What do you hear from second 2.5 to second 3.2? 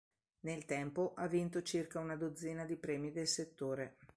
di premi